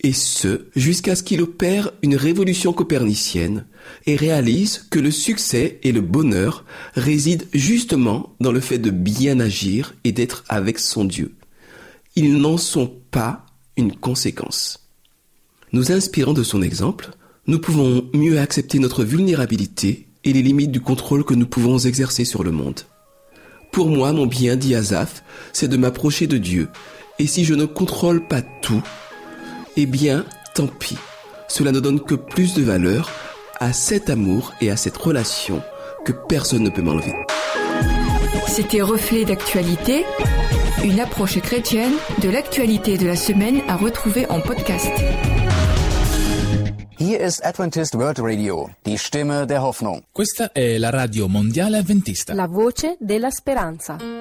Et 0.00 0.12
ce, 0.12 0.66
jusqu'à 0.76 1.16
ce 1.16 1.22
qu'il 1.22 1.40
opère 1.40 1.90
une 2.02 2.16
révolution 2.16 2.72
copernicienne 2.72 3.66
et 4.04 4.16
réalise 4.16 4.86
que 4.90 4.98
le 4.98 5.10
succès 5.10 5.80
et 5.82 5.92
le 5.92 6.00
bonheur 6.00 6.64
résident 6.94 7.46
justement 7.54 8.34
dans 8.40 8.52
le 8.52 8.60
fait 8.60 8.78
de 8.78 8.90
bien 8.90 9.40
agir 9.40 9.94
et 10.04 10.12
d'être 10.12 10.44
avec 10.48 10.78
son 10.78 11.04
Dieu. 11.04 11.34
Ils 12.14 12.38
n'en 12.38 12.58
sont 12.58 12.92
pas 13.10 13.46
une 13.76 13.94
conséquence. 13.94 14.88
Nous 15.72 15.92
inspirant 15.92 16.34
de 16.34 16.42
son 16.42 16.62
exemple, 16.62 17.10
nous 17.46 17.58
pouvons 17.58 18.08
mieux 18.12 18.38
accepter 18.38 18.78
notre 18.78 19.04
vulnérabilité 19.04 20.08
et 20.24 20.32
les 20.32 20.42
limites 20.42 20.72
du 20.72 20.80
contrôle 20.80 21.24
que 21.24 21.34
nous 21.34 21.46
pouvons 21.46 21.78
exercer 21.78 22.24
sur 22.24 22.42
le 22.42 22.50
monde. 22.50 22.80
Pour 23.72 23.88
moi, 23.88 24.12
mon 24.12 24.26
bien, 24.26 24.56
dit 24.56 24.74
Azaph, 24.74 25.22
c'est 25.52 25.68
de 25.68 25.76
m'approcher 25.76 26.26
de 26.26 26.38
Dieu. 26.38 26.68
Et 27.18 27.26
si 27.26 27.44
je 27.44 27.54
ne 27.54 27.66
contrôle 27.66 28.26
pas 28.26 28.42
tout, 28.42 28.82
eh 29.76 29.86
bien, 29.86 30.24
tant 30.54 30.66
pis. 30.66 30.98
Cela 31.48 31.72
ne 31.72 31.80
donne 31.80 32.00
que 32.00 32.14
plus 32.14 32.54
de 32.54 32.62
valeur 32.62 33.10
à 33.60 33.72
cet 33.72 34.10
amour 34.10 34.52
et 34.60 34.70
à 34.70 34.76
cette 34.76 34.96
relation 34.96 35.62
que 36.04 36.12
personne 36.12 36.62
ne 36.62 36.70
peut 36.70 36.82
m'enlever. 36.82 37.14
C'était 38.46 38.80
Reflet 38.80 39.24
d'actualité, 39.24 40.04
une 40.84 41.00
approche 41.00 41.38
chrétienne 41.40 41.92
de 42.22 42.30
l'actualité 42.30 42.96
de 42.96 43.06
la 43.06 43.16
semaine 43.16 43.60
à 43.68 43.76
retrouver 43.76 44.26
en 44.30 44.40
podcast. 44.40 44.90
Here 46.98 47.22
is 47.22 47.40
Adventist 47.42 47.94
World 47.94 48.18
Radio, 48.20 48.70
Stimme. 48.96 49.46
Questa 50.10 50.52
è 50.52 50.78
la 50.78 50.90
radio 50.90 51.28
mondiale. 51.28 51.84
La 52.28 52.46
voce 52.46 52.96
della 52.98 53.30
speranza. 53.30 54.15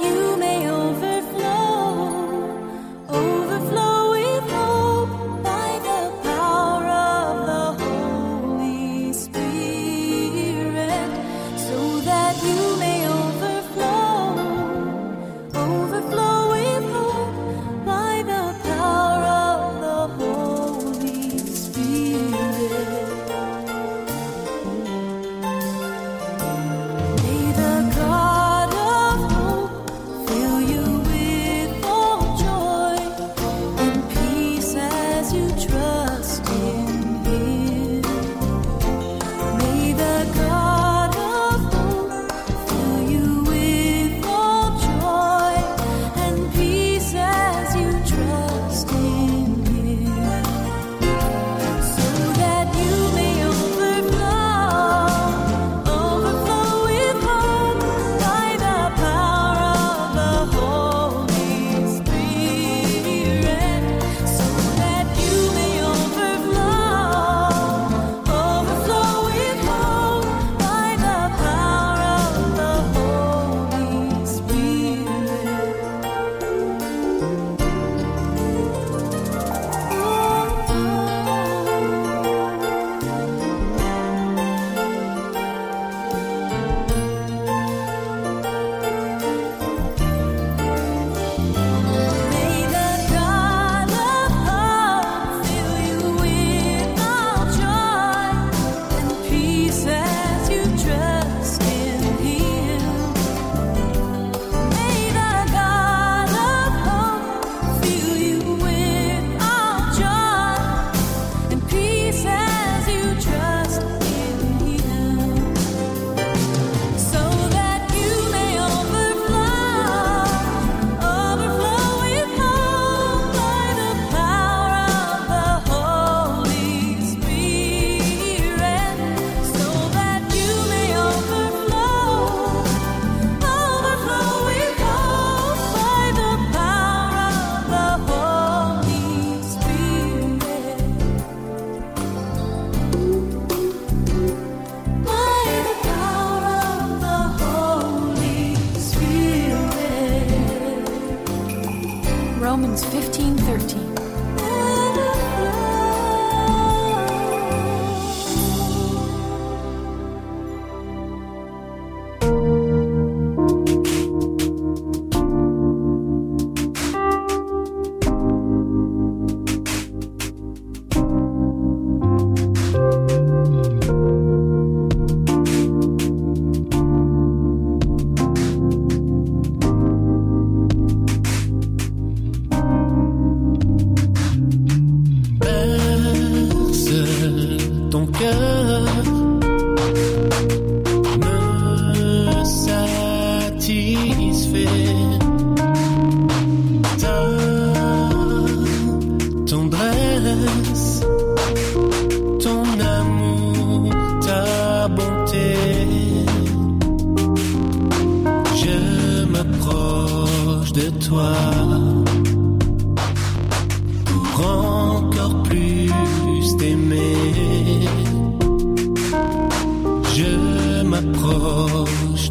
you. 0.00 0.35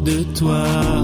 de 0.06 0.22
toi. 0.38 0.95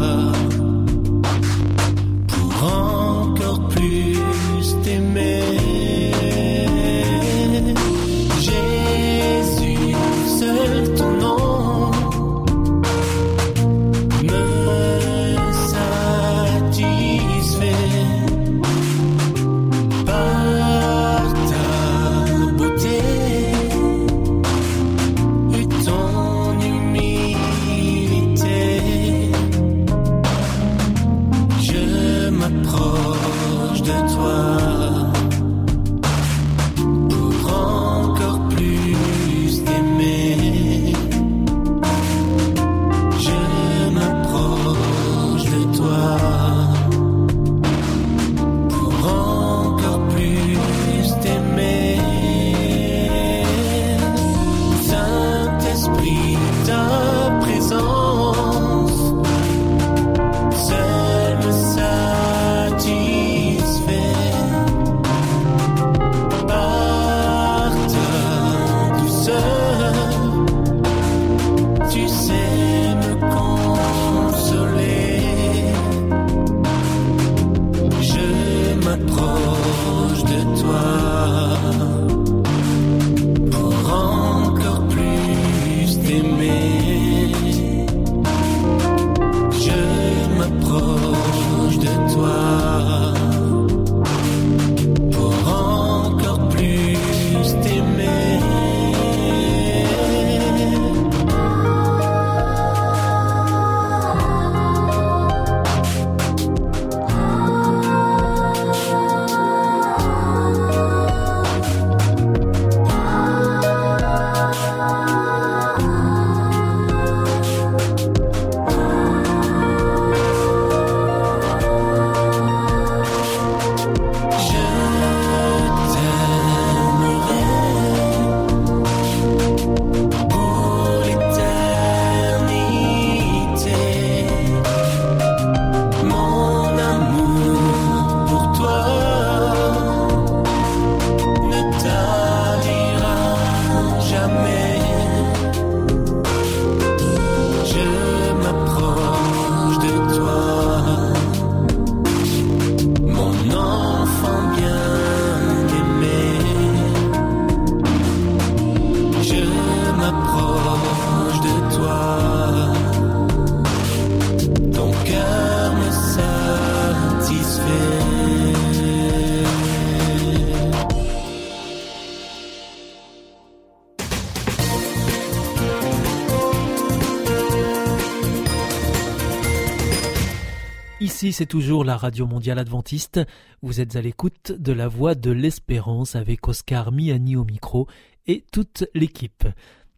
C'est 181.33 181.47
toujours 181.47 181.83
la 181.83 181.97
Radio 181.97 182.27
Mondiale 182.27 182.59
Adventiste. 182.59 183.19
Vous 183.63 183.81
êtes 183.81 183.97
à 183.97 184.03
l'écoute 184.03 184.53
de 184.53 184.71
la 184.71 184.87
Voix 184.87 185.15
de 185.15 185.31
l'Espérance 185.31 186.15
avec 186.15 186.47
Oscar 186.47 186.93
Miani 186.93 187.37
au 187.37 187.45
micro 187.45 187.89
et 188.27 188.45
toute 188.53 188.85
l'équipe. 188.93 189.49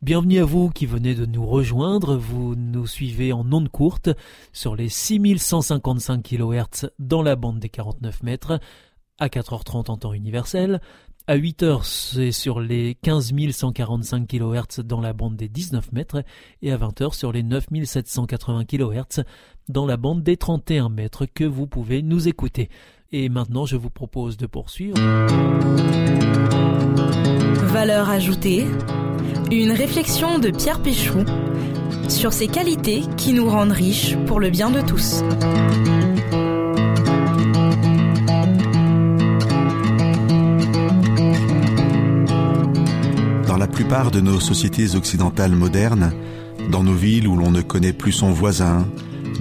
Bienvenue 0.00 0.38
à 0.38 0.44
vous 0.44 0.70
qui 0.70 0.86
venez 0.86 1.16
de 1.16 1.26
nous 1.26 1.44
rejoindre. 1.44 2.14
Vous 2.16 2.54
nous 2.54 2.86
suivez 2.86 3.32
en 3.32 3.52
ondes 3.52 3.68
courtes 3.68 4.10
sur 4.52 4.76
les 4.76 4.88
6155 4.88 6.22
kHz 6.22 6.90
dans 7.00 7.22
la 7.22 7.34
bande 7.34 7.58
des 7.58 7.68
49 7.68 8.22
mètres, 8.22 8.60
à 9.18 9.26
4h30 9.26 9.90
en 9.90 9.96
temps 9.96 10.12
universel. 10.12 10.80
À 11.26 11.38
8h, 11.38 11.84
c'est 11.84 12.32
sur 12.32 12.60
les 12.60 12.96
15 12.96 13.32
145 13.50 14.28
kHz 14.28 14.80
dans 14.84 15.00
la 15.00 15.14
bande 15.14 15.36
des 15.36 15.48
19 15.48 15.90
mètres 15.92 16.22
et 16.60 16.70
à 16.70 16.76
20h 16.76 17.14
sur 17.14 17.32
les 17.32 17.42
9780 17.42 18.66
kHz 18.66 19.24
dans 19.68 19.86
la 19.86 19.96
bande 19.96 20.22
des 20.22 20.36
31 20.36 20.88
mètres 20.88 21.26
que 21.26 21.44
vous 21.44 21.66
pouvez 21.66 22.02
nous 22.02 22.28
écouter. 22.28 22.68
Et 23.12 23.28
maintenant, 23.28 23.66
je 23.66 23.76
vous 23.76 23.90
propose 23.90 24.36
de 24.36 24.46
poursuivre. 24.46 24.98
Valeur 27.72 28.10
ajoutée, 28.10 28.66
une 29.50 29.72
réflexion 29.72 30.38
de 30.38 30.50
Pierre 30.50 30.80
Péchou 30.80 31.24
sur 32.08 32.32
ces 32.32 32.48
qualités 32.48 33.02
qui 33.16 33.32
nous 33.32 33.48
rendent 33.48 33.72
riches 33.72 34.16
pour 34.26 34.40
le 34.40 34.50
bien 34.50 34.70
de 34.70 34.80
tous. 34.80 35.22
Dans 43.46 43.56
la 43.56 43.66
plupart 43.66 44.10
de 44.10 44.20
nos 44.20 44.40
sociétés 44.40 44.94
occidentales 44.94 45.54
modernes, 45.54 46.12
dans 46.70 46.82
nos 46.82 46.94
villes 46.94 47.28
où 47.28 47.36
l'on 47.36 47.50
ne 47.50 47.62
connaît 47.62 47.92
plus 47.92 48.12
son 48.12 48.30
voisin, 48.30 48.86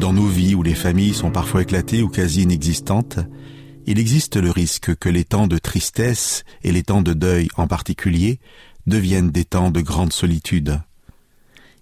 dans 0.03 0.11
nos 0.11 0.27
vies 0.27 0.53
où 0.53 0.63
les 0.63 0.75
familles 0.75 1.13
sont 1.13 1.31
parfois 1.31 1.61
éclatées 1.61 2.03
ou 2.03 2.09
quasi 2.09 2.41
inexistantes, 2.41 3.19
il 3.85 3.99
existe 3.99 4.35
le 4.35 4.51
risque 4.51 4.93
que 4.95 5.07
les 5.07 5.23
temps 5.23 5.47
de 5.47 5.57
tristesse 5.57 6.43
et 6.61 6.73
les 6.73 6.83
temps 6.83 7.01
de 7.01 7.13
deuil 7.13 7.47
en 7.55 7.67
particulier 7.67 8.41
deviennent 8.85 9.31
des 9.31 9.45
temps 9.45 9.71
de 9.71 9.79
grande 9.79 10.11
solitude. 10.11 10.81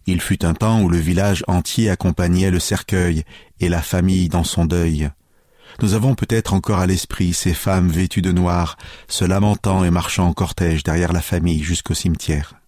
Il 0.05 0.21
fut 0.21 0.45
un 0.45 0.53
temps 0.53 0.83
où 0.83 0.89
le 0.89 0.99
village 0.99 1.43
entier 1.47 1.89
accompagnait 1.89 2.51
le 2.51 2.59
cercueil 2.59 3.23
et 3.59 3.69
la 3.69 3.81
famille 3.81 4.29
dans 4.29 4.43
son 4.43 4.65
deuil. 4.65 5.09
Nous 5.81 5.95
avons 5.95 6.13
peut-être 6.13 6.53
encore 6.53 6.77
à 6.77 6.85
l'esprit 6.85 7.33
ces 7.33 7.55
femmes 7.55 7.89
vêtues 7.89 8.21
de 8.21 8.31
noir, 8.31 8.77
se 9.07 9.25
lamentant 9.25 9.83
et 9.83 9.89
marchant 9.89 10.27
en 10.27 10.33
cortège 10.33 10.83
derrière 10.83 11.11
la 11.11 11.21
famille 11.21 11.63
jusqu'au 11.63 11.95
cimetière. 11.95 12.60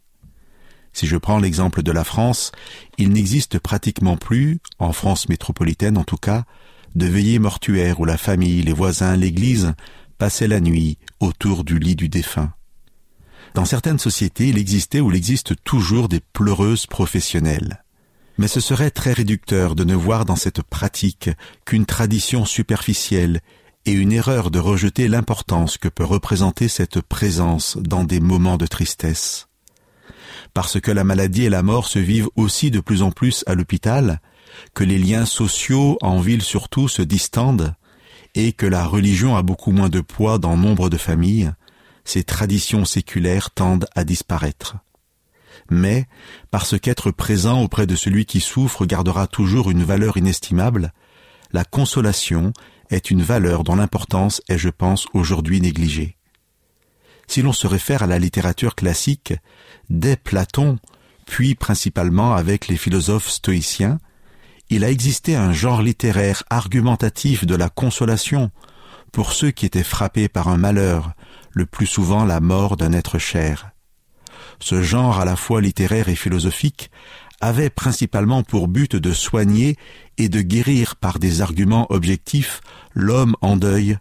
Si 1.04 1.10
je 1.10 1.18
prends 1.18 1.39
l'exemple 1.39 1.84
de 1.84 1.92
la 1.92 2.06
France, 2.06 2.54
il 2.98 3.10
n'existe 3.10 3.60
pratiquement 3.60 4.16
plus, 4.16 4.60
en 4.80 4.94
France 4.94 5.28
métropolitaine 5.28 5.98
en 5.98 6.06
tout 6.06 6.16
cas, 6.16 6.46
de 6.96 7.06
veillées 7.06 7.39
mortuaires 7.39 8.00
où 8.00 8.06
la 8.06 8.16
famille, 8.16 8.62
les 8.62 8.72
voisins, 8.72 9.18
l'église 9.18 9.74
passaient 10.18 10.48
la 10.48 10.62
nuit 10.62 10.98
autour 11.20 11.66
du 11.66 11.78
lit 11.78 11.98
du 11.98 12.08
défunt. 12.08 12.54
Dans 13.54 13.66
certaines 13.66 14.00
sociétés, 14.00 14.48
il 14.48 14.58
existait 14.58 15.02
ou 15.02 15.12
il 15.12 15.18
existe 15.18 15.62
toujours 15.66 16.08
des 16.08 16.22
pleureuses 16.22 16.88
professionnelles. 16.88 17.84
Mais 18.38 18.48
ce 18.48 18.62
serait 18.62 18.89
très 18.89 19.12
réducteur 19.12 19.76
de 19.76 19.84
ne 19.84 19.96
voir 19.96 20.24
dans 20.24 20.38
cette 20.38 20.62
pratique 20.62 21.30
qu'une 21.66 21.86
tradition 21.86 22.46
superficielle 22.46 23.42
et 23.86 23.92
une 23.92 24.13
erreur 24.13 24.52
de 24.52 24.60
rejeter 24.60 25.10
l'importance 25.10 25.78
que 25.78 25.89
peut 25.89 26.06
représenter 26.06 26.70
cette 26.70 27.02
présence 27.02 27.76
dans 27.82 28.06
des 28.06 28.22
moments 28.22 28.56
de 28.56 28.68
tristesse. 28.68 29.50
Parce 30.54 30.80
que 30.80 30.92
la 30.92 31.04
maladie 31.04 31.46
et 31.46 31.50
la 31.50 31.63
mort 31.63 31.88
se 31.88 32.00
vivent 32.00 32.30
aussi 32.36 32.72
de 32.72 32.80
plus 32.80 33.02
en 33.02 33.12
plus 33.12 33.44
à 33.48 33.56
l'hôpital, 33.56 34.22
que 34.74 34.84
les 34.84 35.00
liens 35.00 35.26
sociaux, 35.26 35.98
en 36.02 36.20
ville 36.20 36.42
surtout, 36.42 36.88
se 36.88 37.02
distendent, 37.02 37.74
et 38.36 38.54
que 38.54 38.66
la 38.66 38.86
religion 38.86 39.36
a 39.36 39.42
beaucoup 39.44 39.72
moins 39.72 39.89
de 39.89 40.02
poids 40.02 40.39
dans 40.39 40.58
nombre 40.58 40.89
de 40.89 40.98
familles, 40.98 41.52
ces 42.06 42.24
traditions 42.24 42.86
séculaires 42.86 43.52
tendent 43.52 43.88
à 43.96 44.04
disparaître. 44.04 44.78
Mais, 45.70 46.08
parce 46.52 46.80
qu'être 46.80 47.12
présent 47.12 47.62
auprès 47.62 47.88
de 47.88 47.96
celui 47.96 48.26
qui 48.26 48.42
souffre 48.42 48.86
gardera 48.86 49.28
toujours 49.28 49.72
une 49.72 49.84
valeur 49.84 50.18
inestimable, 50.18 50.94
la 51.52 51.63
consolation 51.63 52.52
est 52.89 53.12
une 53.12 53.22
valeur 53.22 53.63
dont 53.63 53.76
l'importance 53.76 54.42
est, 54.50 54.58
je 54.58 54.70
pense, 54.70 55.08
aujourd'hui 55.13 55.62
négligée. 55.62 56.18
Si 57.28 57.42
l'on 57.42 57.54
se 57.54 57.68
réfère 57.68 58.04
à 58.04 58.08
la 58.08 58.20
littérature 58.20 58.76
classique, 58.76 59.34
dès 59.90 60.16
Platon, 60.16 60.78
puis 61.26 61.56
principalement 61.56 62.34
avec 62.34 62.68
les 62.68 62.78
philosophes 62.78 63.30
stoïciens, 63.30 64.00
il 64.70 64.84
a 64.84 64.90
existé 64.90 65.36
un 65.36 65.54
genre 65.54 65.82
littéraire 65.82 66.44
argumentatif 66.50 67.46
de 67.46 67.56
la 67.56 67.70
consolation 67.70 68.52
pour 69.12 69.34
ceux 69.34 69.52
qui 69.52 69.66
étaient 69.66 69.84
frappés 69.84 70.28
par 70.28 70.48
un 70.48 70.58
malheur, 70.58 71.14
le 71.52 71.66
plus 71.66 71.86
souvent 71.86 72.26
la 72.26 72.40
mort 72.40 72.78
d'un 72.78 72.94
être 72.94 73.20
cher. 73.20 73.72
Ce 74.60 74.82
genre 74.82 75.20
à 75.20 75.26
la 75.26 75.36
fois 75.36 75.62
littéraire 75.62 76.10
et 76.10 76.16
philosophique 76.16 76.90
avait 77.42 77.70
principalement 77.70 78.42
pour 78.42 78.68
but 78.68 78.96
de 78.96 79.12
soigner 79.12 79.78
et 80.18 80.30
de 80.30 80.42
guérir 80.42 80.96
par 80.96 81.20
des 81.20 81.42
arguments 81.42 81.88
objectifs 81.92 82.62
l'homme 82.94 83.36
en 83.42 83.58
deuil, 83.58 83.98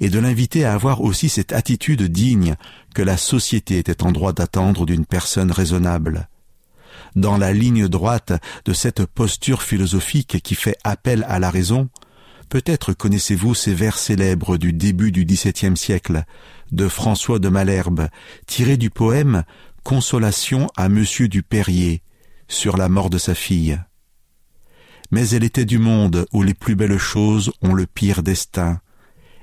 et 0.00 0.10
de 0.10 0.18
l'inviter 0.18 0.64
à 0.64 0.74
avoir 0.74 1.00
aussi 1.00 1.28
cette 1.28 1.52
attitude 1.52 2.02
digne 2.02 2.56
que 2.94 3.02
la 3.02 3.16
société 3.16 3.78
était 3.78 4.02
en 4.02 4.12
droit 4.12 4.32
d'attendre 4.32 4.86
d'une 4.86 5.06
personne 5.06 5.50
raisonnable. 5.50 6.28
Dans 7.14 7.36
la 7.36 7.52
ligne 7.52 7.88
droite 7.88 8.32
de 8.64 8.72
cette 8.72 9.04
posture 9.06 9.62
philosophique 9.62 10.40
qui 10.42 10.54
fait 10.54 10.76
appel 10.84 11.26
à 11.28 11.38
la 11.38 11.50
raison, 11.50 11.88
peut-être 12.48 12.92
connaissez-vous 12.92 13.54
ces 13.54 13.74
vers 13.74 13.98
célèbres 13.98 14.56
du 14.56 14.72
début 14.72 15.12
du 15.12 15.24
XVIIe 15.24 15.76
siècle 15.76 16.24
de 16.70 16.88
François 16.88 17.38
de 17.38 17.48
Malherbe, 17.48 18.08
tirés 18.46 18.76
du 18.76 18.90
poème 18.90 19.44
Consolation 19.84 20.68
à 20.76 20.88
Monsieur 20.88 21.28
du 21.28 21.42
Perrier 21.42 22.02
sur 22.48 22.76
la 22.76 22.88
mort 22.88 23.10
de 23.10 23.18
sa 23.18 23.34
fille. 23.34 23.78
Mais 25.10 25.30
elle 25.30 25.44
était 25.44 25.64
du 25.64 25.78
monde 25.78 26.26
où 26.32 26.42
les 26.42 26.54
plus 26.54 26.76
belles 26.76 26.98
choses 26.98 27.52
ont 27.62 27.74
le 27.74 27.86
pire 27.86 28.22
destin, 28.22 28.80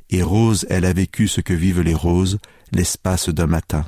et 0.10 0.24
Rose 0.24 0.66
elle 0.70 0.86
a 0.86 0.94
vécu 0.94 1.28
ce 1.28 1.42
que 1.42 1.54
vivent 1.54 1.82
les 1.82 1.94
roses 1.94 2.40
l'espace 2.72 3.30
d'un 3.30 3.48
matin. 3.48 3.86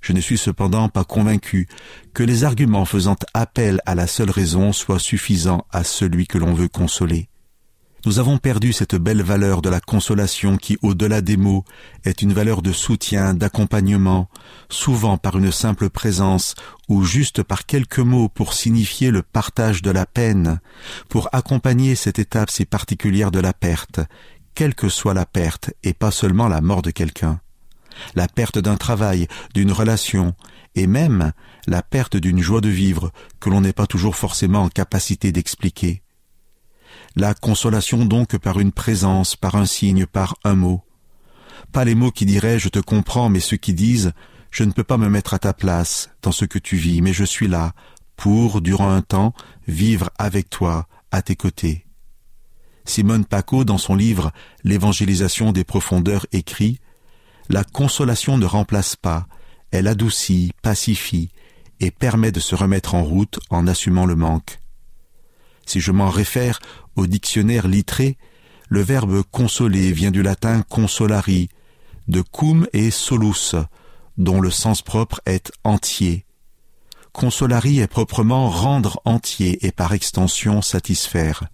Je 0.00 0.12
ne 0.12 0.20
suis 0.20 0.38
cependant 0.38 0.88
pas 0.88 1.04
convaincu 1.04 1.68
que 2.14 2.22
les 2.22 2.44
arguments 2.44 2.86
faisant 2.86 3.16
appel 3.34 3.80
à 3.84 3.94
la 3.94 4.06
seule 4.06 4.30
raison 4.30 4.72
soient 4.72 4.98
suffisants 4.98 5.66
à 5.70 5.84
celui 5.84 6.26
que 6.26 6.38
l'on 6.38 6.54
veut 6.54 6.68
consoler. 6.68 7.28
Nous 8.06 8.18
avons 8.18 8.38
perdu 8.38 8.72
cette 8.72 8.94
belle 8.94 9.20
valeur 9.20 9.60
de 9.60 9.68
la 9.68 9.78
consolation 9.78 10.56
qui, 10.56 10.78
au-delà 10.80 11.20
des 11.20 11.36
mots, 11.36 11.66
est 12.04 12.22
une 12.22 12.32
valeur 12.32 12.62
de 12.62 12.72
soutien, 12.72 13.34
d'accompagnement, 13.34 14.30
souvent 14.70 15.18
par 15.18 15.36
une 15.36 15.52
simple 15.52 15.90
présence 15.90 16.54
ou 16.88 17.04
juste 17.04 17.42
par 17.42 17.66
quelques 17.66 17.98
mots 17.98 18.30
pour 18.30 18.54
signifier 18.54 19.10
le 19.10 19.20
partage 19.20 19.82
de 19.82 19.90
la 19.90 20.06
peine, 20.06 20.60
pour 21.10 21.28
accompagner 21.32 21.94
cette 21.94 22.18
étape 22.18 22.50
si 22.50 22.64
particulière 22.64 23.30
de 23.30 23.40
la 23.40 23.52
perte, 23.52 24.00
quelle 24.54 24.74
que 24.74 24.88
soit 24.88 25.14
la 25.14 25.26
perte 25.26 25.72
et 25.82 25.94
pas 25.94 26.10
seulement 26.10 26.48
la 26.48 26.60
mort 26.60 26.82
de 26.82 26.90
quelqu'un. 26.90 27.40
La 28.14 28.28
perte 28.28 28.58
d'un 28.58 28.76
travail, 28.76 29.26
d'une 29.54 29.72
relation, 29.72 30.34
et 30.74 30.86
même 30.86 31.32
la 31.66 31.82
perte 31.82 32.16
d'une 32.16 32.40
joie 32.40 32.60
de 32.60 32.68
vivre 32.68 33.12
que 33.40 33.50
l'on 33.50 33.60
n'est 33.60 33.72
pas 33.72 33.86
toujours 33.86 34.16
forcément 34.16 34.62
en 34.62 34.68
capacité 34.68 35.32
d'expliquer 35.32 36.02
la 37.16 37.34
consolation 37.34 38.04
donc 38.04 38.36
par 38.38 38.60
une 38.60 38.72
présence, 38.72 39.36
par 39.36 39.56
un 39.56 39.66
signe, 39.66 40.06
par 40.06 40.36
un 40.44 40.54
mot. 40.54 40.82
Pas 41.72 41.84
les 41.84 41.94
mots 41.94 42.10
qui 42.10 42.26
diraient 42.26 42.58
je 42.58 42.68
te 42.68 42.78
comprends, 42.78 43.28
mais 43.28 43.40
ceux 43.40 43.56
qui 43.56 43.74
disent 43.74 44.12
je 44.50 44.64
ne 44.64 44.72
peux 44.72 44.84
pas 44.84 44.96
me 44.96 45.08
mettre 45.08 45.34
à 45.34 45.38
ta 45.38 45.52
place 45.52 46.10
dans 46.22 46.32
ce 46.32 46.44
que 46.44 46.58
tu 46.58 46.76
vis, 46.76 47.02
mais 47.02 47.12
je 47.12 47.24
suis 47.24 47.48
là 47.48 47.72
pour, 48.16 48.60
durant 48.60 48.90
un 48.90 49.02
temps, 49.02 49.32
vivre 49.66 50.10
avec 50.18 50.50
toi, 50.50 50.88
à 51.12 51.22
tes 51.22 51.36
côtés. 51.36 51.86
Simone 52.90 53.24
Paco, 53.24 53.62
dans 53.64 53.78
son 53.78 53.94
livre 53.94 54.32
L'évangélisation 54.64 55.52
des 55.52 55.62
profondeurs, 55.62 56.26
écrit 56.32 56.80
La 57.48 57.62
consolation 57.62 58.36
ne 58.36 58.46
remplace 58.46 58.96
pas, 58.96 59.28
elle 59.70 59.86
adoucit, 59.86 60.50
pacifie 60.60 61.30
et 61.78 61.92
permet 61.92 62.32
de 62.32 62.40
se 62.40 62.56
remettre 62.56 62.96
en 62.96 63.04
route 63.04 63.38
en 63.48 63.68
assumant 63.68 64.06
le 64.06 64.16
manque. 64.16 64.58
Si 65.66 65.78
je 65.78 65.92
m'en 65.92 66.10
réfère 66.10 66.58
au 66.96 67.06
dictionnaire 67.06 67.68
littré, 67.68 68.18
le 68.68 68.80
verbe 68.80 69.22
consoler 69.30 69.92
vient 69.92 70.10
du 70.10 70.24
latin 70.24 70.62
consolari, 70.62 71.48
de 72.08 72.22
cum 72.22 72.66
et 72.72 72.90
solus, 72.90 73.54
dont 74.18 74.40
le 74.40 74.50
sens 74.50 74.82
propre 74.82 75.20
est 75.26 75.52
entier. 75.62 76.24
Consolari 77.12 77.78
est 77.78 77.86
proprement 77.86 78.50
rendre 78.50 79.00
entier 79.04 79.64
et 79.64 79.70
par 79.70 79.92
extension 79.92 80.60
satisfaire. 80.60 81.44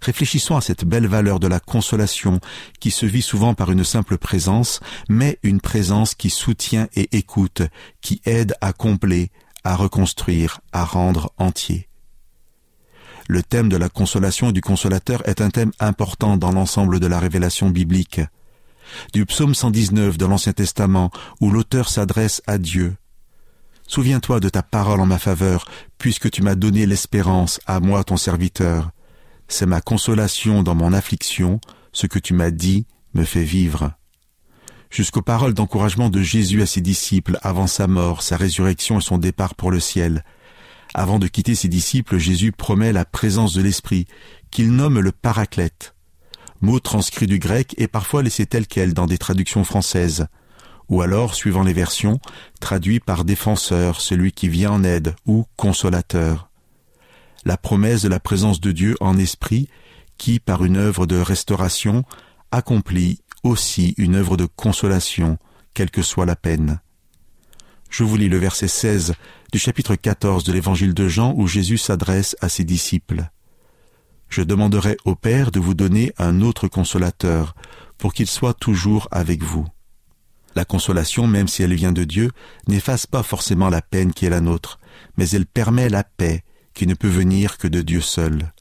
Réfléchissons 0.00 0.56
à 0.56 0.60
cette 0.60 0.84
belle 0.84 1.06
valeur 1.06 1.40
de 1.40 1.46
la 1.46 1.60
consolation 1.60 2.40
qui 2.80 2.90
se 2.90 3.06
vit 3.06 3.22
souvent 3.22 3.54
par 3.54 3.70
une 3.70 3.84
simple 3.84 4.18
présence, 4.18 4.80
mais 5.08 5.38
une 5.42 5.60
présence 5.60 6.14
qui 6.14 6.30
soutient 6.30 6.88
et 6.94 7.16
écoute, 7.16 7.62
qui 8.00 8.20
aide 8.24 8.54
à 8.60 8.72
combler, 8.72 9.30
à 9.64 9.74
reconstruire, 9.74 10.60
à 10.72 10.84
rendre 10.84 11.32
entier. 11.38 11.88
Le 13.28 13.42
thème 13.42 13.68
de 13.68 13.76
la 13.76 13.88
consolation 13.88 14.50
et 14.50 14.52
du 14.52 14.60
consolateur 14.60 15.26
est 15.28 15.40
un 15.40 15.50
thème 15.50 15.72
important 15.80 16.36
dans 16.36 16.52
l'ensemble 16.52 17.00
de 17.00 17.06
la 17.08 17.18
révélation 17.18 17.70
biblique. 17.70 18.20
Du 19.12 19.26
psaume 19.26 19.54
119 19.54 20.16
de 20.16 20.26
l'Ancien 20.26 20.52
Testament, 20.52 21.10
où 21.40 21.50
l'auteur 21.50 21.88
s'adresse 21.88 22.40
à 22.46 22.58
Dieu. 22.58 22.96
Souviens-toi 23.88 24.38
de 24.38 24.48
ta 24.48 24.62
parole 24.62 25.00
en 25.00 25.06
ma 25.06 25.18
faveur, 25.18 25.64
puisque 25.98 26.30
tu 26.30 26.42
m'as 26.42 26.54
donné 26.54 26.86
l'espérance, 26.86 27.60
à 27.66 27.80
moi 27.80 28.04
ton 28.04 28.16
serviteur. 28.16 28.90
C'est 29.48 29.66
ma 29.66 29.80
consolation 29.80 30.62
dans 30.62 30.74
mon 30.74 30.92
affliction, 30.92 31.60
ce 31.92 32.06
que 32.06 32.18
tu 32.18 32.34
m'as 32.34 32.50
dit 32.50 32.86
me 33.14 33.24
fait 33.24 33.44
vivre. 33.44 33.92
Jusqu'aux 34.90 35.22
paroles 35.22 35.54
d'encouragement 35.54 36.10
de 36.10 36.22
Jésus 36.22 36.62
à 36.62 36.66
ses 36.66 36.80
disciples 36.80 37.38
avant 37.42 37.66
sa 37.66 37.86
mort, 37.86 38.22
sa 38.22 38.36
résurrection 38.36 38.98
et 38.98 39.02
son 39.02 39.18
départ 39.18 39.54
pour 39.54 39.70
le 39.70 39.80
ciel. 39.80 40.24
Avant 40.94 41.18
de 41.18 41.26
quitter 41.26 41.54
ses 41.54 41.68
disciples, 41.68 42.18
Jésus 42.18 42.52
promet 42.52 42.92
la 42.92 43.04
présence 43.04 43.52
de 43.54 43.62
l'Esprit, 43.62 44.06
qu'il 44.50 44.72
nomme 44.72 45.00
le 45.00 45.12
Paraclète. 45.12 45.94
Mot 46.60 46.80
transcrit 46.80 47.26
du 47.26 47.38
grec 47.38 47.74
et 47.78 47.88
parfois 47.88 48.22
laissé 48.22 48.46
tel 48.46 48.66
quel 48.66 48.94
dans 48.94 49.06
des 49.06 49.18
traductions 49.18 49.64
françaises. 49.64 50.26
Ou 50.88 51.02
alors, 51.02 51.34
suivant 51.34 51.64
les 51.64 51.72
versions, 51.72 52.20
traduit 52.60 53.00
par 53.00 53.24
défenseur, 53.24 54.00
celui 54.00 54.32
qui 54.32 54.48
vient 54.48 54.70
en 54.70 54.84
aide, 54.84 55.14
ou 55.26 55.44
consolateur. 55.56 56.48
La 57.46 57.56
promesse 57.56 58.02
de 58.02 58.08
la 58.08 58.18
présence 58.18 58.60
de 58.60 58.72
Dieu 58.72 58.96
en 58.98 59.16
esprit, 59.16 59.68
qui, 60.18 60.40
par 60.40 60.64
une 60.64 60.76
œuvre 60.76 61.06
de 61.06 61.14
restauration, 61.14 62.02
accomplit 62.50 63.20
aussi 63.44 63.94
une 63.98 64.16
œuvre 64.16 64.36
de 64.36 64.46
consolation, 64.46 65.38
quelle 65.72 65.92
que 65.92 66.02
soit 66.02 66.26
la 66.26 66.34
peine. 66.34 66.80
Je 67.88 68.02
vous 68.02 68.16
lis 68.16 68.28
le 68.28 68.36
verset 68.36 68.66
16 68.66 69.14
du 69.52 69.60
chapitre 69.60 69.94
14 69.94 70.42
de 70.42 70.52
l'évangile 70.52 70.92
de 70.92 71.06
Jean 71.06 71.34
où 71.36 71.46
Jésus 71.46 71.78
s'adresse 71.78 72.34
à 72.40 72.48
ses 72.48 72.64
disciples. 72.64 73.30
Je 74.28 74.42
demanderai 74.42 74.96
au 75.04 75.14
Père 75.14 75.52
de 75.52 75.60
vous 75.60 75.74
donner 75.74 76.12
un 76.18 76.40
autre 76.40 76.66
consolateur, 76.66 77.54
pour 77.96 78.12
qu'il 78.12 78.26
soit 78.26 78.54
toujours 78.54 79.06
avec 79.12 79.44
vous. 79.44 79.68
La 80.56 80.64
consolation, 80.64 81.28
même 81.28 81.46
si 81.46 81.62
elle 81.62 81.74
vient 81.74 81.92
de 81.92 82.02
Dieu, 82.02 82.32
n'efface 82.66 83.06
pas 83.06 83.22
forcément 83.22 83.68
la 83.68 83.82
peine 83.82 84.12
qui 84.12 84.26
est 84.26 84.30
la 84.30 84.40
nôtre, 84.40 84.80
mais 85.16 85.30
elle 85.30 85.46
permet 85.46 85.88
la 85.88 86.02
paix 86.02 86.42
qui 86.76 86.86
ne 86.86 86.94
peut 86.94 87.08
venir 87.08 87.58
que 87.58 87.66
de 87.66 87.82
Dieu 87.82 88.00
seul. 88.00 88.52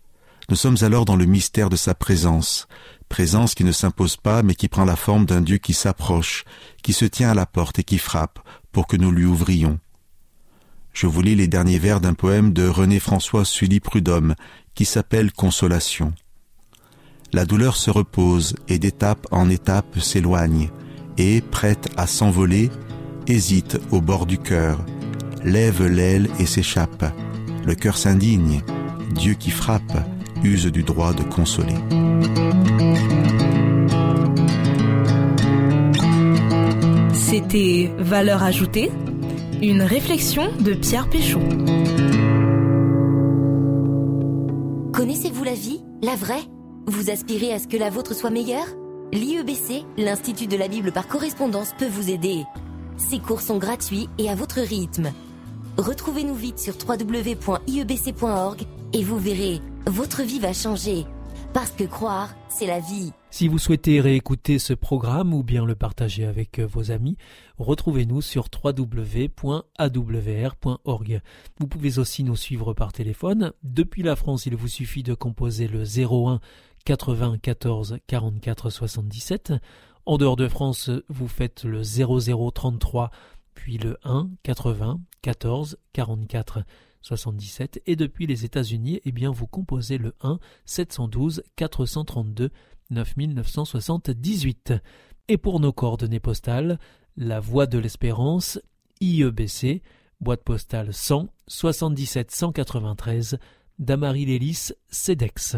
Nous 0.50 0.56
sommes 0.56 0.78
alors 0.82 1.06
dans 1.06 1.18
le 1.18 1.26
mystère 1.26 1.70
de 1.70 1.76
sa 1.76 1.94
présence, 1.94 2.68
présence 3.10 3.54
qui 3.56 3.66
ne 3.66 3.74
s'impose 3.74 4.16
pas 4.16 4.42
mais 4.42 4.56
qui 4.56 4.70
prend 4.70 4.86
la 4.86 4.96
forme 4.96 5.26
d'un 5.26 5.42
Dieu 5.42 5.58
qui 5.58 5.74
s'approche, 5.74 6.46
qui 6.82 6.94
se 6.94 7.06
tient 7.06 7.30
à 7.30 7.36
la 7.36 7.46
porte 7.46 7.80
et 7.80 7.84
qui 7.84 7.98
frappe 7.98 8.40
pour 8.72 8.88
que 8.88 8.96
nous 8.96 9.12
lui 9.12 9.26
ouvrions. 9.26 9.80
Je 10.94 11.08
vous 11.08 11.22
lis 11.22 11.36
les 11.36 11.50
derniers 11.50 11.78
vers 11.78 12.00
d'un 12.00 12.14
poème 12.14 12.54
de 12.54 12.66
René 12.66 13.00
François 13.00 13.44
Sully 13.44 13.82
Prudhomme 13.82 14.36
qui 14.76 14.86
s'appelle 14.86 15.34
Consolation. 15.34 16.14
La 17.34 17.46
douleur 17.46 17.76
se 17.76 17.92
repose 17.92 18.56
et 18.70 18.80
d'étape 18.80 19.28
en 19.32 19.50
étape 19.50 20.00
s'éloigne 20.00 20.70
et, 21.18 21.42
prête 21.42 21.90
à 21.98 22.08
s'envoler, 22.08 22.70
hésite 23.28 23.78
au 23.92 24.00
bord 24.00 24.26
du 24.26 24.38
cœur, 24.38 24.86
lève 25.44 25.86
l'aile 25.86 26.30
et 26.40 26.46
s'échappe. 26.46 27.14
Le 27.66 27.74
cœur 27.74 27.98
s'indigne, 27.98 28.62
Dieu 29.12 29.34
qui 29.34 29.50
frappe 29.50 29.82
use 30.44 30.68
du 30.68 30.84
droit 30.84 31.14
de 31.14 31.24
consoler. 31.24 31.74
C'était 37.14 37.92
Valeur 37.98 38.44
ajoutée, 38.44 38.92
une 39.64 39.82
réflexion 39.82 40.52
de 40.60 40.74
Pierre 40.74 41.10
Péchaud. 41.10 41.40
Connaissez-vous 44.94 45.44
la 45.44 45.56
vie, 45.56 45.82
la 46.04 46.16
vraie? 46.16 46.44
Vous 46.86 47.10
aspirez 47.10 47.52
à 47.52 47.58
ce 47.58 47.68
que 47.68 47.78
la 47.78 47.90
vôtre 47.90 48.14
soit 48.14 48.30
meilleure? 48.30 48.68
L'IEBC, 49.12 49.86
l'Institut 49.98 50.46
de 50.46 50.56
la 50.56 50.68
Bible 50.68 50.92
par 50.92 51.08
correspondance, 51.08 51.74
peut 51.80 51.90
vous 51.90 52.12
aider. 52.12 52.44
Ces 52.98 53.18
cours 53.18 53.42
sont 53.42 53.58
gratuits 53.58 54.08
et 54.20 54.30
à 54.30 54.36
votre 54.36 54.62
rythme. 54.62 55.12
Retrouvez-nous 55.78 56.36
vite 56.36 56.58
sur 56.58 56.76
www.iebc.org 56.88 58.62
et 58.94 59.04
vous 59.04 59.20
verrez, 59.20 59.60
votre 59.88 60.24
vie 60.24 60.40
va 60.40 60.54
changer. 60.54 61.06
Parce 61.54 61.72
que 61.72 61.84
croire, 61.84 62.34
c'est 62.48 62.66
la 62.66 62.80
vie. 62.80 63.12
Si 63.30 63.50
vous 63.50 63.60
souhaitez 63.60 64.00
réécouter 64.00 64.58
ce 64.58 64.74
programme 64.74 65.34
ou 65.34 65.44
bien 65.44 65.66
le 65.66 65.76
partager 65.76 66.26
avec 66.26 66.62
vos 66.62 66.92
amis, 66.92 67.18
retrouvez-nous 67.58 68.22
sur 68.22 68.48
www.awr.org. 68.64 69.52
Vous 71.60 71.68
pouvez 71.68 72.00
aussi 72.00 72.24
nous 72.24 72.38
suivre 72.38 72.74
par 72.74 72.94
téléphone. 72.94 73.52
Depuis 73.64 74.04
la 74.04 74.16
France, 74.16 74.46
il 74.46 74.56
vous 74.56 74.70
suffit 74.70 75.04
de 75.04 75.14
composer 75.14 75.68
le 75.68 75.84
01 75.84 76.40
80 76.86 77.40
14 77.42 77.98
44 78.08 78.70
77. 78.70 79.52
En 80.06 80.18
dehors 80.18 80.36
de 80.36 80.48
France, 80.48 80.90
vous 81.10 81.28
faites 81.28 81.64
le 81.64 81.84
00 81.84 82.52
33 82.52 83.12
le 83.74 83.98
1 84.04 84.30
80 84.44 85.00
14 85.22 85.78
44 85.94 86.64
77 87.02 87.82
et 87.86 87.96
depuis 87.96 88.26
les 88.26 88.46
États-Unis, 88.46 89.02
eh 89.06 89.12
bien 89.12 89.32
vous 89.32 89.48
composez 89.48 89.98
le 89.98 90.14
1 90.22 90.40
712 90.66 91.44
432 91.56 92.50
9978. 92.92 94.74
Et 95.28 95.38
pour 95.38 95.60
nos 95.60 95.74
coordonnées 95.74 96.20
postales, 96.20 96.80
la 97.18 97.40
Voie 97.40 97.68
de 97.68 97.78
l'Espérance, 97.78 98.60
IEBC, 99.02 99.82
boîte 100.22 100.44
postale 100.44 100.94
100 100.94 101.28
77 101.48 102.32
193, 102.32 103.38
Damary 103.80 104.26
Lélis, 104.26 104.72
CEDEX. 104.90 105.58